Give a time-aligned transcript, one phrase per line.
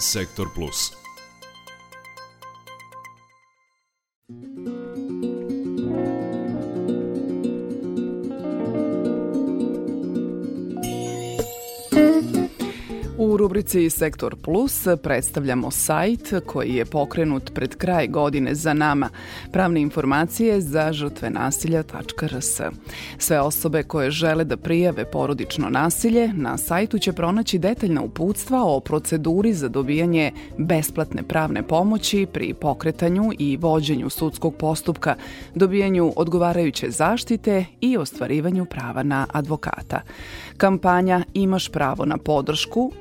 [0.00, 0.92] Sektor Plus.
[13.60, 19.08] Rubrici Sektor Plus predstavljamo sajt koji je pokrenut pred kraj godine za nama,
[19.52, 22.60] pravne informacije za žrtve nasilja.rs.
[23.18, 28.80] Sve osobe koje žele da prijave porodično nasilje na sajtu će pronaći detaljna uputstva o
[28.80, 35.14] proceduri za dobijanje besplatne pravne pomoći pri pokretanju i vođenju sudskog postupka,
[35.54, 40.00] dobijanju odgovarajuće zaštite i ostvarivanju prava na advokata.
[40.56, 42.92] Kampanja Imaš pravo na podršku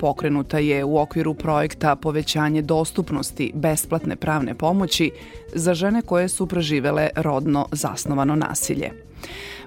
[0.49, 5.11] pokrenuta je u okviru projekta Povećanje dostupnosti besplatne pravne pomoći
[5.53, 8.91] za žene koje su preživele rodno zasnovano nasilje.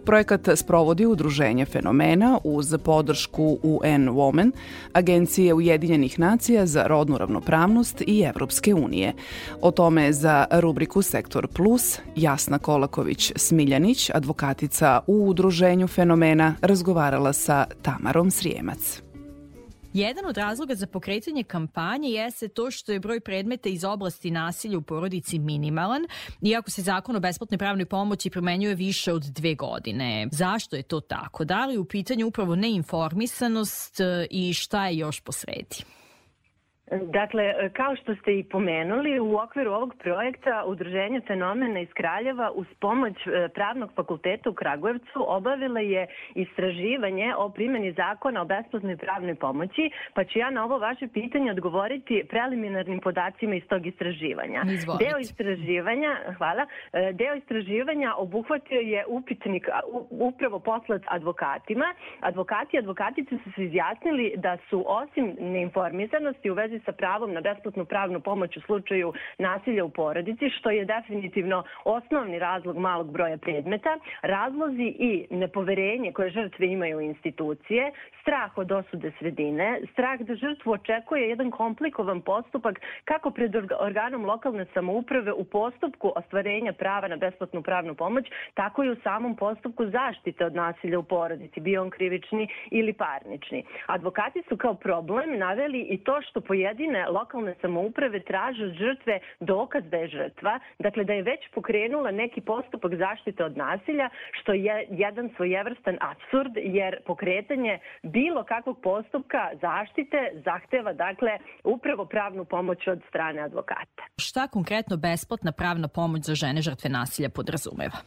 [0.05, 4.53] Projekat sprovodi Udruženje fenomena uz podršku UN Women,
[4.93, 9.13] Agencije Ujedinjenih nacija za rodnu ravnopravnost i Evropske unije.
[9.61, 18.31] O tome za rubriku Sektor Plus Jasna Kolaković-Smiljanić, advokatica u Udruženju fenomena, razgovarala sa Tamarom
[18.31, 19.12] Srijemac.
[19.93, 24.79] Jedan od razloga za pokretanje kampanje jeste to što je broj predmeta iz oblasti nasilja
[24.79, 26.03] u porodici minimalan,
[26.43, 30.29] iako se zakon o besplatnoj pravnoj pomoći primenjuje više od dve godine.
[30.33, 31.45] Zašto je to tako?
[31.45, 35.85] Da li u pitanju upravo neinformisanost e, i šta je još posredi?
[37.01, 42.67] Dakle, kao što ste i pomenuli, u okviru ovog projekta Udruženje fenomena iz Kraljeva uz
[42.81, 49.35] pomoć e, Pravnog fakulteta u Kragujevcu obavila je istraživanje o primjeni zakona o besplatnoj pravnoj
[49.35, 54.63] pomoći, pa ću ja na ovo vaše pitanje odgovoriti preliminarnim podacima iz tog istraživanja.
[54.71, 55.05] Izvolite.
[55.05, 59.69] Deo istraživanja, hvala, e, deo istraživanja obuhvatio je upitnik
[60.11, 61.95] upravo poslat advokatima.
[62.21, 67.41] Advokati i advokatice su se izjasnili da su osim neinformisanosti u vezi sa pravom na
[67.41, 73.39] besplatnu pravnu pomoć u slučaju nasilja u porodici, što je definitivno osnovni razlog malog broja
[73.39, 80.35] predmeta, razlozi i nepoverenje koje žrtve imaju u institucije, strah od osude sredine, strah da
[80.35, 87.17] žrtvu očekuje jedan komplikovan postupak kako pred organom lokalne samouprave u postupku ostvarenja prava na
[87.17, 91.91] besplatnu pravnu pomoć, tako i u samom postupku zaštite od nasilja u porodici, bio on
[91.91, 93.65] krivični ili parnični.
[93.87, 99.97] Advokati su kao problem naveli i to što pojedine lokalne samouprave traže žrtve dokaz da
[99.97, 104.09] je žrtva, dakle da je već pokrenula neki postupak zaštite od nasilja,
[104.41, 112.45] što je jedan svojevrstan absurd, jer pokretanje bilo kakvog postupka zaštite zahteva dakle upravo pravnu
[112.45, 114.03] pomoć od strane advokata.
[114.19, 117.99] Šta konkretno besplatna pravna pomoć za žene žrtve nasilja podrazumeva?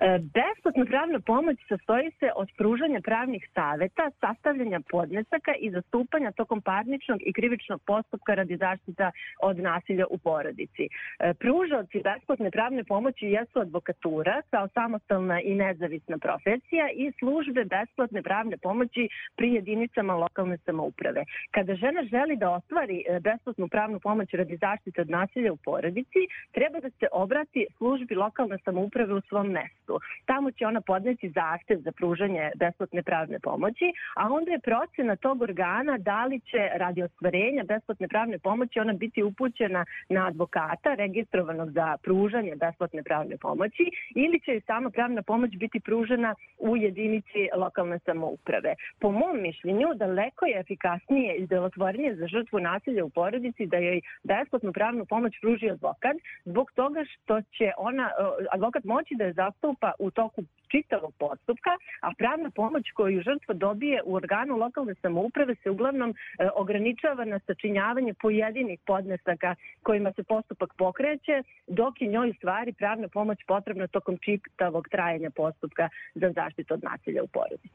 [0.00, 6.62] E, besplatna pravna pomoć sastoji se od pružanja pravnih saveta, sastavljanja podnesaka i zastupanja tokom
[6.62, 9.10] parničnog i krivičnog postupka radi zaštita
[9.42, 10.84] od nasilja u porodici.
[10.84, 18.22] E, pružalci besplatne pravne pomoći jesu advokatura kao samostalna i nezavisna profesija i službe besplatne
[18.22, 21.24] pravne pomoći pri jedinicama lokalne samouprave.
[21.50, 26.20] Kada žena želi da ostvari e, besplatnu pravnu pomoć radi zaštite od nasilja u porodici,
[26.52, 30.00] treba da se obrati službi lokalne samouprave u svom mestu mestu.
[30.26, 33.84] Tamo će ona podneti zahtev za pružanje besplatne pravne pomoći,
[34.16, 38.92] a onda je procena tog organa da li će radi ostvarenja besplatne pravne pomoći ona
[38.92, 43.84] biti upućena na advokata registrovanog za pružanje besplatne pravne pomoći
[44.14, 48.74] ili će sama pravna pomoć biti pružena u jedinici lokalne samouprave.
[49.00, 54.00] Po mom mišljenju, daleko je efikasnije i delotvornije za žrtvu nasilja u porodici da joj
[54.22, 58.10] besplatnu pravnu pomoć pruži advokat, zbog toga što će ona,
[58.50, 61.70] advokat moći da je zastupa zastupa u toku čitavog postupka,
[62.00, 66.14] a pravna pomoć koju žrtva dobije u organu lokalne samouprave se uglavnom e,
[66.56, 73.38] ograničava na sačinjavanje pojedinih podnesaka kojima se postupak pokreće, dok je njoj stvari pravna pomoć
[73.46, 77.68] potrebna tokom čitavog trajanja postupka za zaštitu od nasilja u porodici.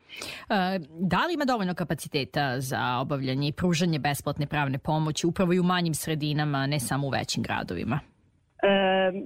[0.50, 5.60] E, da li ima dovoljno kapaciteta za obavljanje i pružanje besplatne pravne pomoći upravo i
[5.60, 8.00] u manjim sredinama, ne samo u većim gradovima?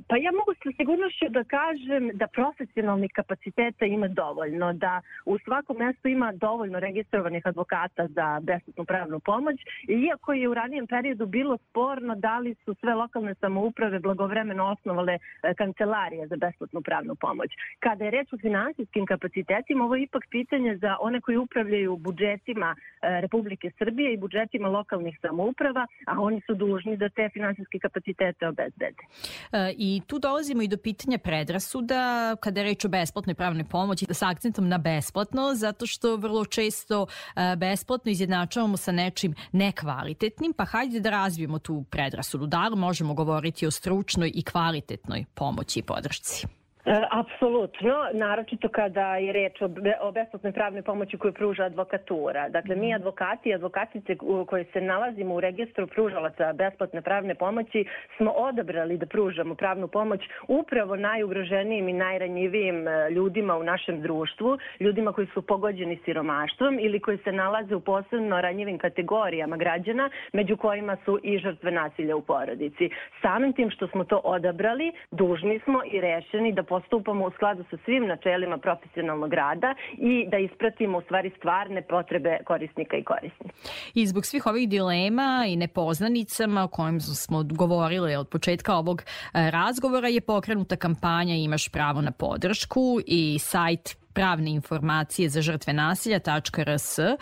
[0.07, 5.77] Pa ja mogu sa sigurnošću da kažem da profesionalnih kapaciteta ima dovoljno, da u svakom
[5.77, 9.55] mestu ima dovoljno registrovanih advokata za besplatnu pravnu pomoć,
[9.87, 15.13] iako je u ranijem periodu bilo sporno da li su sve lokalne samouprave blagovremeno osnovale
[15.13, 17.49] e, kancelarije za besplatnu pravnu pomoć.
[17.79, 22.75] Kada je reč o finansijskim kapacitetima, ovo je ipak pitanje za one koji upravljaju budžetima
[22.75, 28.47] e, Republike Srbije i budžetima lokalnih samouprava, a oni su dužni da te finansijske kapacitete
[28.47, 29.03] obezbede.
[29.51, 34.05] E, I tu dolazimo i do pitanja predrasuda kada je reč o besplatnoj pravnoj pomoći
[34.11, 37.05] sa akcentom na besplatno, zato što vrlo često
[37.35, 42.47] e, besplatno izjednačavamo sa nečim nekvalitetnim, pa hajde da razvijemo tu predrasudu.
[42.47, 46.62] Da li možemo govoriti o stručnoj i kvalitetnoj pomoći i podršci?
[46.85, 49.69] E, apsolutno, naročito kada je reč o,
[50.01, 52.49] o besplatnoj pravnoj pomoći koju pruža advokatura.
[52.49, 52.95] Dakle, mi mhm.
[52.95, 54.15] advokati i advokatice
[54.47, 57.85] koji se nalazimo u registru pružalaca besplatne pravne pomoći
[58.17, 64.57] smo odabrali da pružamo pravnu pomoć upravo najugroženijim i najranjivijim e, ljudima u našem društvu,
[64.79, 70.57] ljudima koji su pogođeni siromaštvom ili koji se nalaze u posebno ranjivim kategorijama građana, među
[70.57, 72.89] kojima su i žrtve nasilja u porodici.
[73.21, 77.77] Samim tim što smo to odabrali, dužni smo i rešeni da postupamo u skladu sa
[77.85, 83.55] svim načelima profesionalnog rada i da ispratimo u stvari stvarne potrebe korisnika i korisnika.
[83.93, 89.05] I zbog svih ovih dilema i nepoznanicama o kojim smo govorili od početka ovog e,
[89.51, 96.99] razgovora je pokrenuta kampanja Imaš pravo na podršku i sajt pravne informacije za žrtve nasilja.rs.
[96.99, 97.15] E,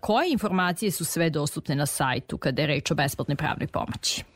[0.00, 4.33] koje informacije su sve dostupne na sajtu kada je reč o besplatnoj pravnoj pomoći?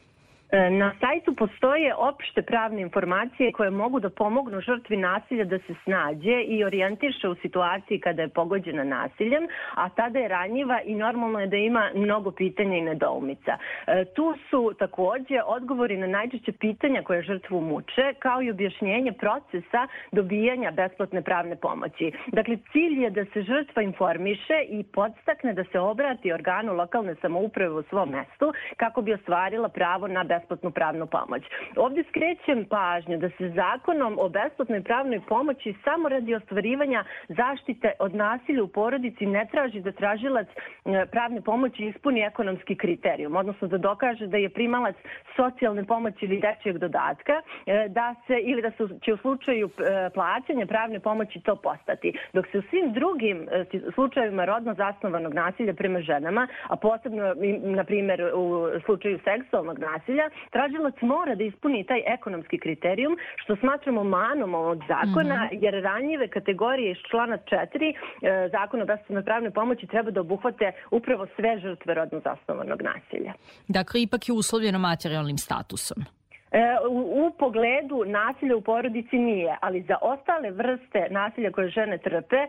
[0.51, 5.75] E, na sajtu postoje opšte pravne informacije koje mogu da pomognu žrtvi nasilja da se
[5.85, 11.41] snađe i orijentiše u situaciji kada je pogođena nasiljem, a tada je ranjiva i normalno
[11.41, 13.59] je da ima mnogo pitanja i nedoumica.
[13.87, 19.87] E, tu su takođe odgovori na najčešće pitanja koje žrtvu muče, kao i objašnjenje procesa
[20.13, 22.13] dobijanja besplatne pravne pomoći.
[22.27, 27.71] Dakle, cilj je da se žrtva informiše i podstakne da se obrati organu lokalne samouprave
[27.71, 31.43] u svom mestu kako bi ostvarila pravo na besplatnu besplatnu pravnu pomoć.
[31.77, 38.15] Ovde skrećem pažnju da se zakonom o besplatnoj pravnoj pomoći samo radi ostvarivanja zaštite od
[38.15, 43.79] nasilja u porodici ne traži da tražilac e, pravne pomoći ispuni ekonomski kriterijum, odnosno da
[43.79, 44.97] dokaže da je primalac
[45.37, 47.33] socijalne pomoći ili dečijeg dodatka,
[47.67, 52.13] e, da se ili da se će u slučaju e, plaćanja pravne pomoći to postati.
[52.33, 53.49] Dok se u svim drugim
[53.95, 60.95] slučajevima rodno zasnovanog nasilja prema ženama, a posebno na primjer u slučaju seksualnog nasilja, tražilac
[61.01, 65.59] mora da ispuni taj ekonomski kriterijum, što smatramo manom ovog zakona, mm -hmm.
[65.65, 70.73] jer ranjive kategorije iz člana 4 e, zakona o besplatnoj pravnoj pomoći treba da obuhvate
[70.91, 73.33] upravo sve žrtve rodno zasnovanog nasilja.
[73.69, 76.05] Dakle, ipak je uslovljeno materijalnim statusom.
[76.53, 81.99] E, u, u pogledu nasilja u porodici nije, ali za ostale vrste nasilja koje žene
[81.99, 82.49] trpe e,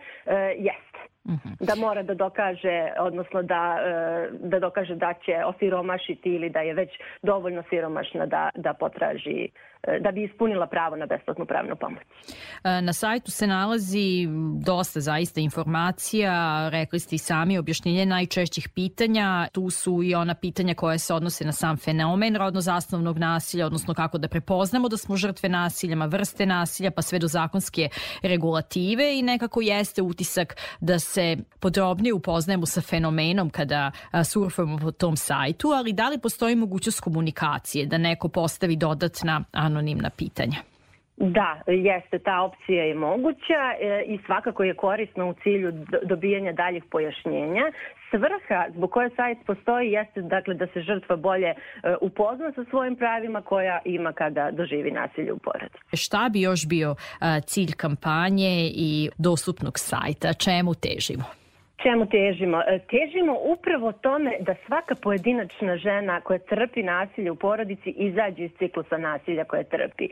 [0.57, 0.99] jeste.
[1.27, 1.49] Mhm.
[1.59, 6.73] Da mora da dokaže, odnosno da, e, da dokaže da će osiromašiti ili da je
[6.73, 6.89] već
[7.21, 9.49] dovoljno siromašna da, da potraži
[9.83, 12.03] E, da bi ispunila pravo na besplatnu pravnu pomoć.
[12.63, 14.27] E, na sajtu se nalazi
[14.65, 20.73] dosta zaista informacija, rekli ste i sami objašnjenje najčešćih pitanja, tu su i ona pitanja
[20.73, 25.17] koja se odnose na sam fenomen rodno zasnovnog nasilja, odnosno kako da prepoznamo da smo
[25.17, 27.89] žrtve nasiljama, vrste nasilja, pa sve do zakonske
[28.21, 33.91] regulative i nekako jeste utisak da se podrobnije upoznajemo sa fenomenom kada
[34.31, 40.09] surfujemo po tom sajtu, ali da li postoji mogućnost komunikacije, da neko postavi dodatna anonimna
[40.17, 40.59] pitanja.
[41.19, 45.71] Da, jeste, ta opcija je moguća e, i svakako je korisna u cilju
[46.03, 47.65] dobijanja daljih pojašnjenja.
[48.11, 51.55] Svrha zbog koje sajt postoji jeste dakle da se žrtva bolje e,
[52.01, 55.97] upozna sa svojim pravima koja ima kada doživi nasilje u porodici.
[55.97, 56.95] Šta bi još bio
[57.45, 60.33] cilj kampanje i dostupnog sajta?
[60.33, 61.23] Čemu težimo?
[61.83, 62.61] Čemu težimo?
[62.67, 68.51] E, težimo upravo tome da svaka pojedinačna žena koja trpi nasilje u porodici izađe iz
[68.57, 70.07] ciklusa nasilja koje trpi.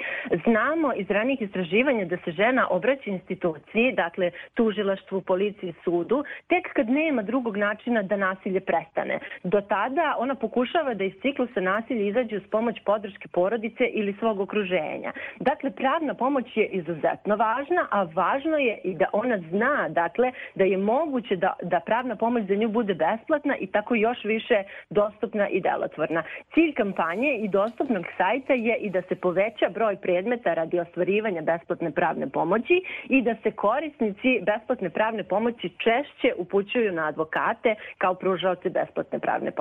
[0.45, 6.89] Znamo iz ranih istraživanja da se žena obraća instituciji, dakle tužilaštvu, policiji, sudu, tek kad
[6.89, 9.19] nema drugog načina da nasilje prestane.
[9.43, 14.39] Do tada ona pokušava da iz ciklusa nasilja izađe uz pomoć podrške porodice ili svog
[14.39, 15.11] okruženja.
[15.39, 20.63] Dakle, pravna pomoć je izuzetno važna, a važno je i da ona zna, dakle, da
[20.63, 25.49] je moguće da da pravna pomoć za nju bude besplatna i tako još više dostupna
[25.49, 26.23] i delotvorna.
[26.53, 31.91] Cilj kampanje i dostupnog sajta je i da se poveća broj predmeta radi ostvarivanja besplatne
[31.91, 38.69] pravne pomoći i da se korisnici besplatne pravne pomoći češće upućuju na advokate kao pružaoci
[38.69, 39.55] besplatne pravne pomoći.